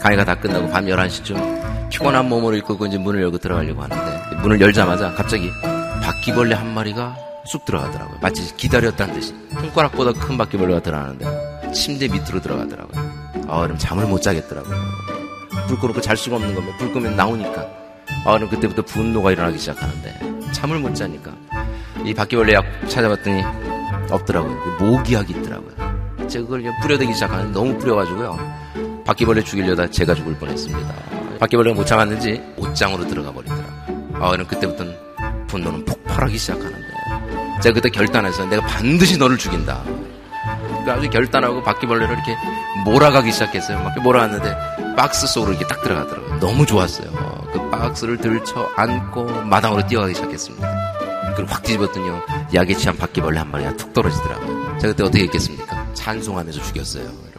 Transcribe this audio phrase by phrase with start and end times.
[0.00, 5.12] 강의가 다 끝나고 밤 11시쯤 피곤한 몸을 이끌고 이제 문을 열고 들어가려고 하는데 문을 열자마자
[5.12, 5.50] 갑자기
[6.02, 7.16] 바퀴벌레 한 마리가
[7.46, 8.18] 쑥 들어가더라고요.
[8.22, 13.10] 마치 기다렸다는 듯이 손가락보다 큰 바퀴벌레가 들어가는데 침대 밑으로 들어가더라고요.
[13.48, 14.74] 아, 그럼 잠을 못 자겠더라고요.
[15.68, 16.76] 불 꺼놓고 잘 수가 없는 겁니다.
[16.78, 17.66] 불 끄면 나오니까.
[18.24, 21.32] 아, 그럼 그때부터 분노가 일어나기 시작하는데 잠을 못 자니까
[22.04, 23.42] 이 바퀴벌레 약 찾아봤더니
[24.10, 24.76] 없더라고요.
[24.78, 26.28] 모기약이 있더라고요.
[26.28, 28.38] 제가 그걸 뿌려대기 시작하는데 너무 뿌려가지고요.
[29.10, 30.94] 바퀴벌레 죽이려다 제가 죽을 뻔했습니다.
[31.40, 34.20] 바퀴벌레가 못 참았는지 옷장으로 들어가 버리더라고요.
[34.20, 34.96] 아, 그럼 그때부터는
[35.48, 36.78] 분노는 폭발하기 시작하는데
[37.60, 39.82] 제가 그때 결단해서 내가 반드시 너를 죽인다.
[39.84, 42.36] 그러니까 아주 결단하고 바퀴벌레를 이렇게
[42.84, 43.82] 몰아가기 시작했어요.
[43.82, 46.38] 막 몰아갔는데 박스 속으로 이렇게 딱 들어가더라고요.
[46.38, 47.10] 너무 좋았어요.
[47.52, 50.68] 그 박스를 들쳐 안고 마당으로 뛰어가기 시작했습니다.
[51.30, 52.22] 그걸 확 뒤집었더니요.
[52.54, 54.78] 약에 취한 바퀴벌레 한 마리가 툭 떨어지더라고요.
[54.78, 55.94] 제가 그때 어떻게 했겠습니까?
[55.94, 57.30] 찬송하면서 죽였어요.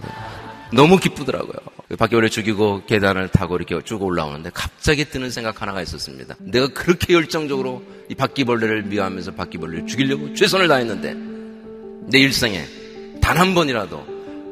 [0.73, 1.70] 너무 기쁘더라고요.
[1.91, 6.35] 그 바퀴벌레 죽이고 계단을 타고 이렇게 쭉 올라오는데 갑자기 뜨는 생각 하나가 있었습니다.
[6.39, 11.13] 내가 그렇게 열정적으로 이 바퀴벌레를 미워하면서 바퀴벌레를 죽이려고 최선을 다했는데
[12.09, 12.65] 내 일생에
[13.19, 14.05] 단 한 번이라도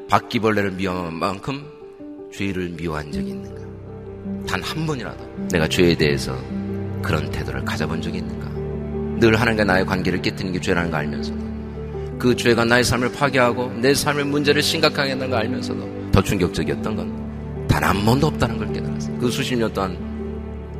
[0.10, 1.66] 바퀴벌레를 미워한 만큼
[2.34, 3.62] 죄를 미워한 적이 있는가?
[4.46, 6.38] 단 한 번이라도 내가 죄에 대해서
[7.02, 8.50] 그런 태도를 가져본 적이 있는가?
[9.22, 13.94] 늘 하나님과 나의 관계를 깨뜨리는 게 죄라는 거 알면서도 그 죄가 나의 삶을 파괴하고 내
[13.94, 17.19] 삶의 문제를 심각하게 한다는 거 알면서도 더 충격적이었던 건
[17.80, 19.18] 단 한 번도 없다는 걸 깨달았어요.
[19.18, 19.98] 그 수십 년 동안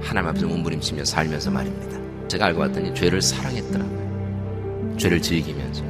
[0.02, 2.00] 하나님 앞에서 몸부림치며 살면서 말입니다.
[2.28, 4.96] 제가 알고 봤더니 죄를 사랑했더라고요.
[4.98, 5.84] 죄를 즐기면서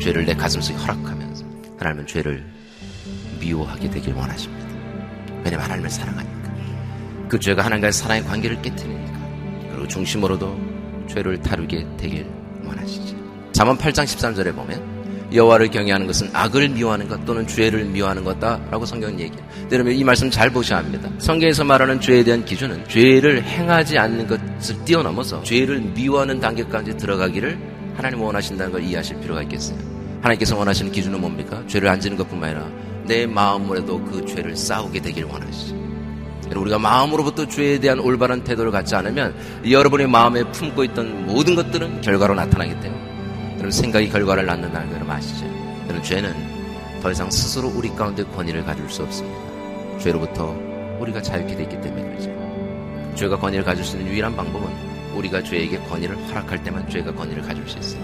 [0.00, 1.44] 죄를 내 가슴속에 허락하면서
[1.78, 2.44] 하나님은 죄를
[3.40, 4.66] 미워하게 되길 원하십니다.
[5.44, 6.38] 왜냐면 하나님을 사랑하니까.
[7.28, 9.18] 그 죄가 하나님과의 사랑의 관계를 깨뜨리니까.
[9.70, 10.58] 그리고 중심으로도
[11.08, 12.26] 죄를 다루게 되길
[12.64, 13.16] 원하시죠.
[13.52, 14.97] 잠언 8장 13절에 보면
[15.32, 19.46] 여호와를 경외하는 것은 악을 미워하는 것 또는 죄를 미워하는 것다라고 성경은 얘기해요.
[19.70, 21.10] 여러분 이 말씀 잘 보셔야 합니다.
[21.18, 27.58] 성경에서 말하는 죄에 대한 기준은 죄를 행하지 않는 것을 뛰어넘어서 죄를 미워하는 단계까지 들어가기를
[27.96, 29.78] 하나님 원하신다는 걸 이해하실 필요가 있겠어요.
[30.22, 31.62] 하나님께서 원하시는 기준은 뭡니까?
[31.66, 32.68] 죄를 안 지는 것뿐만 아니라
[33.04, 35.76] 내 마음으로도 그 죄를 싸우게 되길 원하시죠.
[36.56, 39.34] 우리가 마음으로부터 죄에 대한 올바른 태도를 갖지 않으면
[39.68, 43.17] 여러분의 마음에 품고 있던 모든 것들은 결과로 나타나기 때문에
[43.58, 45.44] 여러분 생각이 결과를 낳는다는 걸 여러분 아시죠?
[45.84, 46.32] 여러분 죄는
[47.02, 49.38] 더 이상 스스로 우리 가운데 권위를 가질 수 없습니다.
[49.98, 50.56] 죄로부터
[51.00, 53.14] 우리가 자유케 됐기 때문에 그러죠.
[53.16, 54.68] 죄가 권위를 가질 수 있는 유일한 방법은
[55.14, 58.02] 우리가 죄에게 권위를 허락할 때만 죄가 권위를 가질 수 있어요.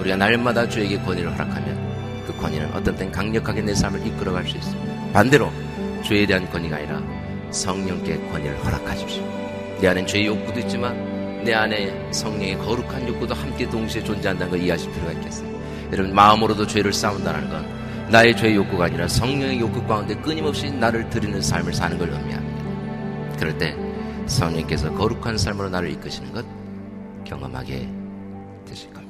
[0.00, 5.12] 우리가 날마다 죄에게 권위를 허락하면 그 권위는 어떤 땐 강력하게 내 삶을 이끌어갈 수 있습니다.
[5.12, 5.52] 반대로
[6.04, 7.02] 죄에 대한 권위가 아니라
[7.50, 9.22] 성령께 권위를 허락하십시오.
[9.80, 11.09] 내 안엔 죄의 욕구도 있지만
[11.44, 15.48] 내 안에 성령의 거룩한 욕구도 함께 동시에 존재한다는 걸 이해하실 필요가 있겠어요.
[15.92, 21.40] 여러분 마음으로도 죄를 싸운다는 건 나의 죄의 욕구가 아니라 성령의 욕구 가운데 끊임없이 나를 드리는
[21.40, 23.36] 삶을 사는 걸 의미합니다.
[23.38, 23.74] 그럴 때
[24.26, 26.44] 성령께서 거룩한 삶으로 나를 이끄시는 것
[27.24, 27.88] 경험하게
[28.66, 29.09] 되실 겁니다.